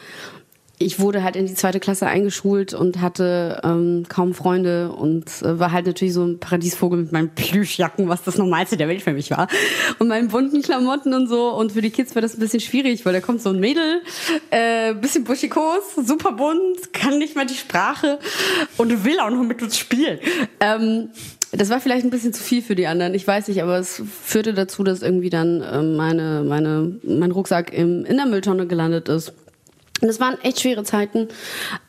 ich 0.77 0.99
wurde 0.99 1.23
halt 1.23 1.35
in 1.35 1.45
die 1.45 1.53
zweite 1.53 1.79
Klasse 1.79 2.07
eingeschult 2.07 2.73
und 2.73 2.99
hatte 2.99 3.61
ähm, 3.63 4.05
kaum 4.09 4.33
Freunde 4.33 4.91
und 4.91 5.25
äh, 5.41 5.57
war 5.59 5.71
halt 5.71 5.85
natürlich 5.85 6.13
so 6.13 6.25
ein 6.25 6.39
Paradiesvogel 6.39 6.99
mit 6.99 7.11
meinen 7.11 7.29
Plüschjacken, 7.29 8.09
was 8.09 8.23
das 8.23 8.37
Normalste 8.37 8.75
der 8.75 8.87
Welt 8.87 9.01
für 9.01 9.13
mich 9.13 9.31
war. 9.31 9.47
Und 9.99 10.07
meinen 10.07 10.27
bunten 10.27 10.61
Klamotten 10.61 11.13
und 11.13 11.27
so. 11.27 11.49
Und 11.53 11.71
für 11.71 11.81
die 11.81 11.91
Kids 11.91 12.15
war 12.15 12.21
das 12.21 12.35
ein 12.35 12.39
bisschen 12.39 12.59
schwierig, 12.59 13.05
weil 13.05 13.13
da 13.13 13.21
kommt 13.21 13.41
so 13.41 13.49
ein 13.49 13.59
Mädel, 13.59 14.01
äh, 14.51 14.93
bisschen 14.95 15.23
buschikos, 15.23 15.95
super 15.95 16.33
bunt, 16.33 16.93
kann 16.93 17.19
nicht 17.19 17.35
mehr 17.35 17.45
die 17.45 17.55
Sprache 17.55 18.19
und 18.77 19.05
will 19.05 19.19
auch 19.19 19.29
noch 19.29 19.43
mit 19.43 19.61
uns 19.61 19.77
spielen. 19.77 20.19
Ähm, 20.59 21.09
das 21.57 21.69
war 21.69 21.79
vielleicht 21.79 22.05
ein 22.05 22.09
bisschen 22.09 22.33
zu 22.33 22.43
viel 22.43 22.61
für 22.61 22.75
die 22.75 22.87
anderen, 22.87 23.13
ich 23.13 23.27
weiß 23.27 23.47
nicht, 23.47 23.61
aber 23.61 23.77
es 23.77 24.01
führte 24.23 24.53
dazu, 24.53 24.83
dass 24.83 25.01
irgendwie 25.01 25.29
dann 25.29 25.61
äh, 25.61 25.81
meine, 25.81 26.43
meine, 26.45 26.95
mein 27.03 27.31
Rucksack 27.31 27.73
im, 27.73 28.05
in 28.05 28.17
der 28.17 28.25
Mülltonne 28.25 28.67
gelandet 28.67 29.09
ist. 29.09 29.33
Und 30.01 30.09
es 30.09 30.19
waren 30.19 30.37
echt 30.41 30.59
schwere 30.59 30.83
Zeiten. 30.83 31.29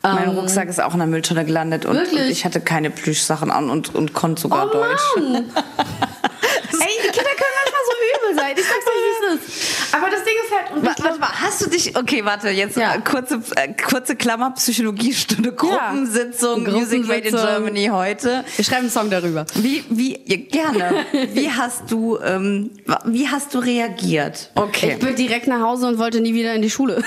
Mein 0.01 0.29
ähm, 0.29 0.37
Rucksack 0.37 0.69
ist 0.69 0.81
auch 0.81 0.93
in 0.93 0.99
der 0.99 1.07
Mülltonne 1.07 1.43
gelandet 1.43 1.85
und, 1.85 1.97
und 1.97 2.17
ich 2.29 2.45
hatte 2.45 2.61
keine 2.61 2.89
Plüschsachen 2.89 3.51
an 3.51 3.69
und, 3.69 3.93
und 3.93 4.13
konnte 4.13 4.41
sogar 4.41 4.67
oh, 4.67 4.71
Deutsch. 4.71 5.01
Ey, 5.17 6.93
die 7.03 7.11
Kinder 7.11 7.33
können 7.35 7.55
manchmal 7.63 7.83
so 7.85 7.93
übel 8.15 8.35
sein. 8.35 8.55
Ich 8.57 8.65
sag's 8.65 8.85
euch, 8.87 8.93
wie 9.03 9.35
es 9.35 9.49
ist. 9.49 9.93
Aber 9.93 10.09
das 10.09 10.23
Ding 10.23 10.33
ist 10.43 10.51
halt. 10.55 10.77
Und 10.77 10.85
warte, 10.85 10.96
warte 11.07 11.19
mal, 11.19 11.29
hast 11.31 11.65
du 11.65 11.69
dich. 11.69 11.95
Okay, 11.95 12.25
warte, 12.25 12.49
jetzt 12.49 12.77
ja. 12.77 12.97
kurze, 12.99 13.41
äh, 13.55 13.73
kurze 13.73 14.15
Klammer, 14.15 14.51
Psychologiestunde, 14.51 15.53
Gruppensitzung, 15.53 16.65
ja. 16.65 16.71
Music 16.71 17.07
Made 17.07 17.27
in 17.27 17.35
Germany 17.35 17.89
heute. 17.91 18.43
Wir 18.55 18.65
schreiben 18.65 18.81
einen 18.81 18.89
Song 18.89 19.09
darüber. 19.09 19.45
Wie, 19.55 19.83
wie, 19.89 20.13
gerne. 20.37 21.05
wie 21.33 21.49
hast 21.49 21.89
du, 21.91 22.19
ähm, 22.19 22.71
wie 23.05 23.27
hast 23.27 23.53
du 23.53 23.59
reagiert? 23.59 24.51
Okay. 24.55 24.93
Ich 24.93 25.05
bin 25.05 25.15
direkt 25.15 25.47
nach 25.47 25.61
Hause 25.61 25.87
und 25.87 25.97
wollte 25.97 26.21
nie 26.21 26.33
wieder 26.33 26.53
in 26.53 26.61
die 26.61 26.69
Schule. 26.69 26.95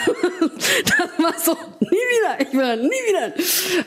das 0.56 0.98
war 1.18 1.34
so, 1.38 1.56
nie 1.80 1.90
wieder. 1.90 2.40
ich 2.40 2.52
will 2.52 2.82
nie 2.82 2.88
wieder. 2.88 3.34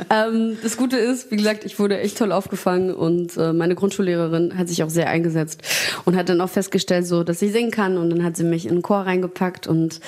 Ähm, 0.09 0.57
das 0.61 0.77
Gute 0.77 0.97
ist, 0.97 1.31
wie 1.31 1.37
gesagt, 1.37 1.65
ich 1.65 1.79
wurde 1.79 1.99
echt 1.99 2.17
toll 2.17 2.31
aufgefangen 2.31 2.93
und 2.93 3.37
äh, 3.37 3.53
meine 3.53 3.75
Grundschullehrerin 3.75 4.57
hat 4.57 4.67
sich 4.67 4.83
auch 4.83 4.89
sehr 4.89 5.09
eingesetzt 5.09 5.61
und 6.05 6.15
hat 6.15 6.29
dann 6.29 6.41
auch 6.41 6.49
festgestellt, 6.49 7.07
so, 7.07 7.23
dass 7.23 7.41
ich 7.41 7.51
singen 7.51 7.71
kann 7.71 7.97
und 7.97 8.09
dann 8.09 8.23
hat 8.23 8.37
sie 8.37 8.43
mich 8.43 8.65
in 8.65 8.75
den 8.75 8.81
Chor 8.81 8.99
reingepackt 8.99 9.67
und 9.67 9.99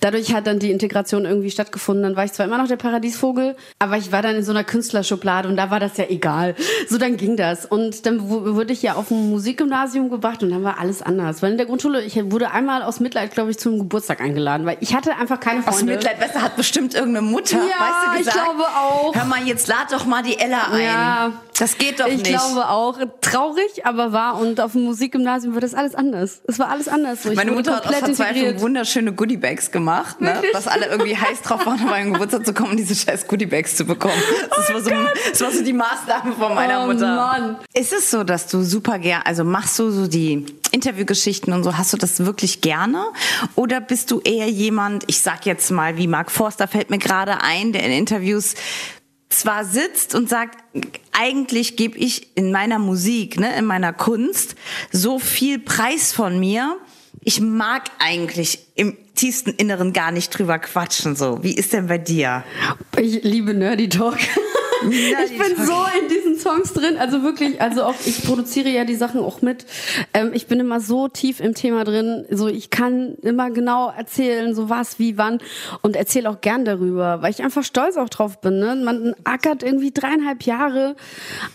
dadurch 0.00 0.34
hat 0.34 0.46
dann 0.46 0.58
die 0.58 0.70
Integration 0.70 1.24
irgendwie 1.24 1.50
stattgefunden. 1.50 2.02
Dann 2.02 2.16
war 2.16 2.24
ich 2.24 2.32
zwar 2.32 2.46
immer 2.46 2.58
noch 2.58 2.68
der 2.68 2.76
Paradiesvogel, 2.76 3.56
aber 3.78 3.96
ich 3.96 4.12
war 4.12 4.22
dann 4.22 4.36
in 4.36 4.44
so 4.44 4.52
einer 4.52 4.64
Künstlerschublade 4.64 5.48
und 5.48 5.56
da 5.56 5.70
war 5.70 5.80
das 5.80 5.96
ja 5.96 6.04
egal. 6.08 6.54
So, 6.88 6.98
dann 6.98 7.16
ging 7.16 7.36
das. 7.36 7.66
Und 7.66 8.06
dann 8.06 8.28
wurde 8.28 8.72
ich 8.72 8.82
ja 8.82 8.94
auf 8.94 9.10
ein 9.10 9.30
Musikgymnasium 9.30 10.10
gebracht 10.10 10.42
und 10.42 10.50
dann 10.50 10.64
war 10.64 10.78
alles 10.78 11.02
anders. 11.02 11.42
Weil 11.42 11.52
in 11.52 11.56
der 11.56 11.66
Grundschule, 11.66 12.02
ich 12.02 12.16
wurde 12.30 12.50
einmal 12.50 12.82
aus 12.82 13.00
Mitleid, 13.00 13.32
glaube 13.32 13.50
ich, 13.50 13.58
zum 13.58 13.78
Geburtstag 13.78 14.20
eingeladen, 14.20 14.66
weil 14.66 14.76
ich 14.80 14.94
hatte 14.94 15.16
einfach 15.16 15.40
keine 15.40 15.62
Freunde. 15.62 15.76
Aus 15.76 15.82
Mitleid, 15.84 16.18
besser 16.18 16.42
hat 16.42 16.56
bestimmt 16.56 16.94
irgendeine 16.94 17.26
Mutter, 17.26 17.58
ja, 17.58 17.62
weißt 17.62 18.06
du, 18.06 18.18
gesagt, 18.18 18.36
ich 18.36 18.42
glaube 18.42 18.64
auch. 18.64 19.14
Hör 19.14 19.24
mal, 19.24 19.42
jetzt 19.46 19.68
lad 19.68 19.92
doch 19.92 20.06
mal 20.06 20.22
die 20.22 20.38
Ella 20.38 20.68
ein. 20.72 20.82
Ja, 20.82 21.32
das 21.62 21.78
geht 21.78 22.00
doch 22.00 22.08
ich 22.08 22.16
nicht. 22.16 22.30
Ich 22.30 22.36
glaube 22.36 22.68
auch. 22.68 22.98
Traurig, 23.20 23.86
aber 23.86 24.12
wahr. 24.12 24.40
Und 24.40 24.60
auf 24.60 24.72
dem 24.72 24.82
Musikgymnasium 24.82 25.54
war 25.54 25.60
das 25.60 25.74
alles 25.74 25.94
anders. 25.94 26.42
Es 26.48 26.58
war 26.58 26.70
alles 26.70 26.88
anders. 26.88 27.24
Ich 27.24 27.36
Meine 27.36 27.52
Mutter 27.52 27.76
hat 27.76 27.86
aus 27.86 27.98
Verzweiflung 27.98 28.60
wunderschöne 28.60 29.12
Goodiebags 29.12 29.70
gemacht, 29.70 30.20
ne? 30.20 30.42
dass 30.52 30.66
alle 30.66 30.86
irgendwie 30.86 31.16
heiß 31.16 31.40
drauf 31.42 31.64
waren, 31.64 31.74
auf 31.74 31.88
meinen 31.88 32.14
Geburtstag 32.14 32.44
zu 32.44 32.52
kommen 32.52 32.72
und 32.72 32.78
diese 32.78 32.96
scheiß 32.96 33.28
Goodiebags 33.28 33.76
zu 33.76 33.84
bekommen. 33.84 34.20
Das, 34.50 34.70
oh 34.70 34.74
war 34.74 34.80
so, 34.80 34.90
das 35.30 35.40
war 35.40 35.52
so 35.52 35.62
die 35.62 35.72
Maßnahme 35.72 36.32
von 36.32 36.52
meiner 36.52 36.82
oh, 36.82 36.86
Mutter. 36.88 37.14
Mann. 37.14 37.56
Ist 37.74 37.92
es 37.92 38.10
so, 38.10 38.24
dass 38.24 38.48
du 38.48 38.62
super 38.62 38.98
gern, 38.98 39.22
also 39.24 39.44
machst 39.44 39.78
du 39.78 39.90
so 39.90 40.08
die 40.08 40.44
Interviewgeschichten 40.72 41.52
und 41.52 41.62
so, 41.62 41.78
hast 41.78 41.92
du 41.92 41.96
das 41.96 42.24
wirklich 42.24 42.60
gerne? 42.60 43.04
Oder 43.54 43.80
bist 43.80 44.10
du 44.10 44.20
eher 44.20 44.48
jemand, 44.48 45.04
ich 45.06 45.20
sag 45.20 45.46
jetzt 45.46 45.70
mal, 45.70 45.96
wie 45.96 46.08
Mark 46.08 46.32
Forster 46.32 46.66
fällt 46.66 46.90
mir 46.90 46.98
gerade 46.98 47.40
ein, 47.40 47.72
der 47.72 47.84
in 47.84 47.92
Interviews 47.92 48.56
zwar 49.32 49.64
sitzt 49.64 50.14
und 50.14 50.28
sagt, 50.28 50.58
eigentlich 51.12 51.76
gebe 51.76 51.98
ich 51.98 52.36
in 52.36 52.52
meiner 52.52 52.78
Musik, 52.78 53.38
ne, 53.38 53.56
in 53.56 53.64
meiner 53.64 53.92
Kunst 53.92 54.54
so 54.90 55.18
viel 55.18 55.58
Preis 55.58 56.12
von 56.12 56.38
mir. 56.38 56.76
Ich 57.20 57.40
mag 57.40 57.84
eigentlich 57.98 58.66
im 58.74 58.96
tiefsten 59.14 59.50
Inneren 59.50 59.92
gar 59.92 60.10
nicht 60.10 60.30
drüber 60.30 60.58
quatschen 60.58 61.14
so. 61.14 61.42
Wie 61.42 61.54
ist 61.54 61.72
denn 61.72 61.86
bei 61.86 61.98
dir? 61.98 62.44
Ich 62.98 63.22
liebe 63.22 63.54
Nerdy 63.54 63.88
Talk. 63.88 64.18
ich 64.90 65.38
bin 65.38 65.66
so 65.66 65.86
in 66.00 66.08
diesen 66.32 66.40
Songs 66.40 66.72
drin. 66.72 66.96
Also 66.98 67.22
wirklich, 67.22 67.60
also 67.60 67.84
auch 67.84 67.94
ich 68.04 68.24
produziere 68.24 68.68
ja 68.68 68.84
die 68.84 68.94
Sachen 68.94 69.20
auch 69.20 69.42
mit. 69.42 69.64
Ähm, 70.12 70.32
ich 70.34 70.46
bin 70.46 70.60
immer 70.60 70.80
so 70.80 71.08
tief 71.08 71.40
im 71.40 71.54
Thema 71.54 71.84
drin. 71.84 72.24
So 72.30 72.48
ich 72.48 72.70
kann 72.70 73.14
immer 73.22 73.50
genau 73.50 73.90
erzählen, 73.96 74.54
so 74.54 74.68
was, 74.68 74.98
wie, 74.98 75.18
wann 75.18 75.38
und 75.82 75.96
erzähle 75.96 76.28
auch 76.28 76.40
gern 76.40 76.64
darüber, 76.64 77.22
weil 77.22 77.30
ich 77.30 77.42
einfach 77.42 77.64
stolz 77.64 77.96
auch 77.96 78.08
drauf 78.08 78.40
bin. 78.40 78.58
Ne? 78.58 78.76
Man 78.76 79.14
ackert 79.24 79.62
irgendwie 79.62 79.92
dreieinhalb 79.92 80.42
Jahre 80.42 80.96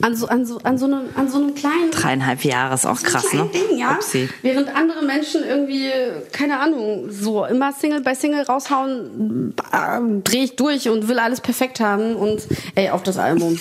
an 0.02 0.16
so 0.16 0.28
an 0.28 0.46
so 0.46 0.60
an 0.64 0.78
so 0.78 0.86
einem 0.86 1.10
an 1.16 1.30
so 1.30 1.38
einem 1.38 1.56
kleinen 1.56 1.92
dreieinhalb 1.92 2.44
Jahre 2.44 2.76
ist 2.76 2.86
auch 2.86 3.02
krass, 3.02 3.34
ne? 3.34 3.50
Ding, 3.54 3.78
ja. 3.78 3.92
Upsi. 3.92 4.30
Während 4.42 4.74
andere 4.76 5.04
Menschen 5.04 5.44
irgendwie 5.44 5.92
keine 6.32 6.60
Ahnung 6.60 7.10
so 7.10 7.46
immer 7.46 7.74
Single 7.74 8.02
bei 8.02 8.16
Single 8.16 8.44
raushauen, 8.44 9.54
äh, 9.72 10.22
drehe 10.24 10.44
ich 10.44 10.56
durch 10.56 10.90
und 10.90 11.08
will 11.08 11.20
alles 11.20 11.42
perfekt 11.42 11.80
haben 11.80 12.16
und 12.16 12.48
ey 12.76 12.90
auf 12.90 13.04
das 13.04 13.18
das 13.18 13.26
Album. 13.26 13.60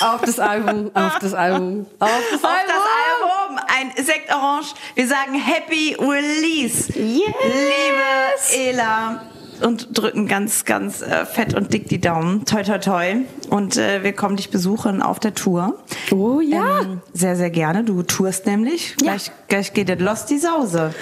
Auf 0.00 0.20
das 0.22 0.38
Album, 0.42 0.90
auf 0.94 1.18
das 1.18 1.34
Album, 1.34 1.86
auf 1.98 2.10
das 2.30 2.44
Album. 2.44 2.50
Auf 2.50 2.64
das 2.66 2.76
Album. 3.08 3.60
Ein 3.68 4.04
Sekt 4.04 4.32
Orange. 4.32 4.74
Wir 4.94 5.06
sagen 5.06 5.34
Happy 5.34 5.96
Release. 5.98 6.92
Yes. 6.92 8.52
Liebe 8.54 8.68
Ela 8.68 9.22
und 9.62 9.96
drücken 9.96 10.26
ganz, 10.26 10.64
ganz 10.64 11.02
äh, 11.02 11.24
fett 11.24 11.54
und 11.54 11.72
dick 11.72 11.88
die 11.88 12.00
Daumen. 12.00 12.44
Toi, 12.44 12.62
toi, 12.62 12.78
toi. 12.78 13.16
Und 13.48 13.76
äh, 13.76 14.02
wir 14.02 14.12
kommen 14.12 14.36
dich 14.36 14.50
besuchen 14.50 15.02
auf 15.02 15.20
der 15.20 15.34
Tour. 15.34 15.78
Oh 16.10 16.40
ja. 16.40 16.80
Ähm, 16.80 17.00
sehr, 17.12 17.36
sehr 17.36 17.50
gerne. 17.50 17.84
Du 17.84 18.02
tourst 18.02 18.46
nämlich. 18.46 18.96
Ja. 19.00 19.12
Gleich, 19.12 19.30
gleich 19.48 19.72
geht 19.72 19.88
der 19.88 19.98
Lost 19.98 20.30
die 20.30 20.38
Sause. 20.38 20.94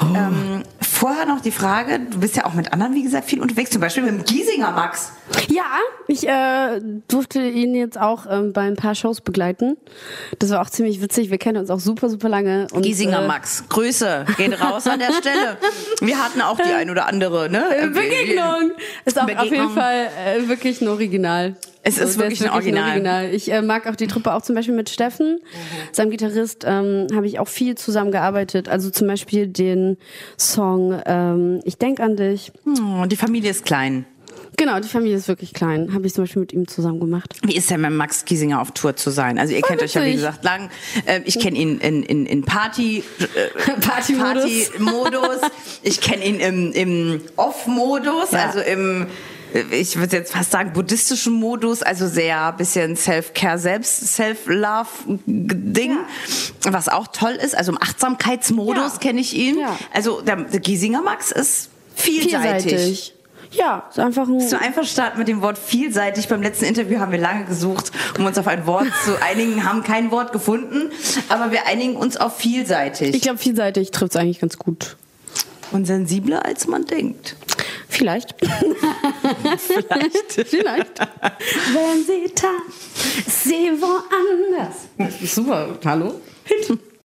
Oh. 0.00 0.14
Ähm, 0.14 0.62
vorher 0.80 1.26
noch 1.26 1.40
die 1.40 1.50
Frage, 1.50 2.00
du 2.00 2.18
bist 2.20 2.36
ja 2.36 2.46
auch 2.46 2.54
mit 2.54 2.72
anderen, 2.72 2.94
wie 2.94 3.02
gesagt, 3.02 3.28
viel 3.28 3.40
unterwegs, 3.40 3.70
zum 3.70 3.80
Beispiel 3.80 4.04
mit 4.04 4.12
dem 4.12 4.24
Giesinger 4.24 4.72
Max. 4.72 5.12
Ja, 5.48 5.78
ich 6.06 6.26
äh, 6.26 6.80
durfte 7.08 7.40
ihn 7.40 7.74
jetzt 7.74 7.98
auch 7.98 8.26
ähm, 8.28 8.52
bei 8.52 8.62
ein 8.62 8.76
paar 8.76 8.94
Shows 8.94 9.20
begleiten. 9.20 9.76
Das 10.38 10.50
war 10.50 10.60
auch 10.60 10.70
ziemlich 10.70 11.00
witzig. 11.00 11.30
Wir 11.30 11.38
kennen 11.38 11.58
uns 11.58 11.70
auch 11.70 11.80
super, 11.80 12.08
super 12.08 12.28
lange. 12.28 12.66
Und, 12.72 12.82
Giesinger 12.82 13.24
äh, 13.24 13.26
Max, 13.26 13.64
Grüße, 13.68 14.26
geht 14.36 14.60
raus 14.60 14.86
an 14.86 14.98
der 14.98 15.12
Stelle. 15.12 15.58
Wir 16.00 16.22
hatten 16.22 16.40
auch 16.40 16.56
die 16.56 16.72
ein 16.72 16.90
oder 16.90 17.06
andere, 17.06 17.50
ne? 17.50 17.64
Äh, 17.76 17.88
Begegnung. 17.88 18.72
Ist 19.04 19.18
auch 19.18 19.26
Begegnung. 19.26 19.46
auf 19.46 19.52
jeden 19.52 19.70
Fall 19.70 20.08
äh, 20.24 20.48
wirklich 20.48 20.80
ein 20.80 20.88
Original. 20.88 21.56
Es 21.82 21.98
ist 21.98 22.14
so, 22.14 22.20
wirklich, 22.20 22.44
ein, 22.44 22.50
Original. 22.50 22.82
ein 22.84 22.90
Original. 22.90 23.34
Ich 23.34 23.50
äh, 23.50 23.62
mag 23.62 23.86
auch 23.86 23.96
die 23.96 24.06
Truppe 24.06 24.34
auch 24.34 24.42
zum 24.42 24.54
Beispiel 24.54 24.74
mit 24.74 24.90
Steffen, 24.90 25.34
mhm. 25.36 25.40
seinem 25.92 26.10
Gitarrist, 26.10 26.64
ähm, 26.66 27.06
habe 27.14 27.26
ich 27.26 27.38
auch 27.38 27.48
viel 27.48 27.76
zusammengearbeitet. 27.76 28.68
Also 28.68 28.90
zum 28.90 29.06
Beispiel 29.06 29.46
den 29.46 29.96
Song 30.38 31.00
ähm, 31.06 31.60
Ich 31.64 31.78
denk 31.78 32.00
an 32.00 32.16
dich. 32.16 32.52
Oh, 32.66 33.06
die 33.06 33.16
Familie 33.16 33.50
ist 33.50 33.64
klein. 33.64 34.04
Genau, 34.58 34.80
die 34.80 34.88
Familie 34.88 35.16
ist 35.16 35.28
wirklich 35.28 35.54
klein. 35.54 35.94
Habe 35.94 36.06
ich 36.06 36.14
zum 36.14 36.24
Beispiel 36.24 36.40
mit 36.40 36.52
ihm 36.52 36.66
zusammen 36.66 36.98
gemacht. 36.98 37.36
Wie 37.42 37.56
ist 37.56 37.70
denn 37.70 37.80
mit 37.80 37.92
Max 37.92 38.24
Giesinger 38.24 38.60
auf 38.60 38.72
Tour 38.72 38.96
zu 38.96 39.10
sein? 39.10 39.38
Also 39.38 39.54
ihr 39.54 39.60
Voll 39.60 39.68
kennt 39.68 39.82
witzig. 39.82 39.96
euch 39.96 40.02
ja 40.02 40.08
wie 40.10 40.16
gesagt 40.16 40.44
lang. 40.44 40.68
Äh, 41.06 41.20
ich 41.24 41.38
kenne 41.38 41.56
ihn 41.56 41.78
in, 41.78 42.02
in, 42.02 42.26
in 42.26 42.42
Party 42.42 43.04
äh, 43.20 43.80
Party-Modus. 43.80 44.42
Party 44.80 45.52
ich 45.82 46.00
kenne 46.00 46.24
ihn 46.24 46.40
im, 46.40 46.72
im 46.72 47.20
Off-Modus, 47.36 48.32
ja. 48.32 48.46
also 48.46 48.58
im 48.58 49.06
ich 49.70 49.96
würde 49.96 50.16
jetzt 50.16 50.32
fast 50.32 50.50
sagen, 50.50 50.74
buddhistischen 50.74 51.32
Modus, 51.32 51.82
also 51.82 52.06
sehr 52.06 52.52
bisschen 52.52 52.96
Self-Care, 52.96 53.58
selbst 53.58 54.14
Self-Love-Ding, 54.14 55.92
ja. 55.92 56.72
was 56.72 56.90
auch 56.90 57.06
toll 57.06 57.32
ist. 57.32 57.56
Also 57.56 57.72
im 57.72 57.78
Achtsamkeitsmodus 57.80 58.92
ja. 58.94 58.98
kenne 58.98 59.20
ich 59.20 59.34
ihn. 59.34 59.58
Ja. 59.58 59.78
Also 59.94 60.20
der, 60.20 60.36
der 60.36 60.60
Giesinger 60.60 61.00
Max 61.00 61.32
ist 61.32 61.70
vielseitig. 61.94 62.62
vielseitig. 62.64 63.14
Ja, 63.52 63.86
ist 63.88 63.98
einfach 63.98 64.28
ein. 64.28 64.38
Bist 64.38 64.52
du 64.52 64.60
einverstanden 64.60 65.18
mit 65.18 65.28
dem 65.28 65.40
Wort 65.42 65.58
vielseitig? 65.58 66.28
Beim 66.28 66.42
letzten 66.42 66.66
Interview 66.66 66.98
haben 66.98 67.12
wir 67.12 67.18
lange 67.18 67.44
gesucht, 67.44 67.92
um 68.18 68.26
uns 68.26 68.38
auf 68.38 68.46
ein 68.46 68.66
Wort 68.66 68.88
zu 69.04 69.20
einigen, 69.22 69.64
haben 69.64 69.82
kein 69.82 70.10
Wort 70.10 70.32
gefunden, 70.32 70.90
aber 71.28 71.50
wir 71.50 71.66
einigen 71.66 71.96
uns 71.96 72.16
auf 72.16 72.36
vielseitig. 72.36 73.14
Ich 73.14 73.22
glaube, 73.22 73.38
vielseitig 73.38 73.90
trifft 73.90 74.14
es 74.14 74.16
eigentlich 74.16 74.40
ganz 74.40 74.58
gut. 74.58 74.96
Und 75.70 75.86
sensibler 75.86 76.44
als 76.44 76.66
man 76.66 76.84
denkt. 76.86 77.36
Vielleicht. 77.88 78.34
Vielleicht. 79.58 80.48
Vielleicht. 80.48 81.00
Wenn 81.00 82.04
sie 82.06 82.32
tanzt, 82.34 83.30
sie 83.30 83.70
woanders. 83.80 84.88
Super. 85.22 85.78
Hallo? 85.84 86.20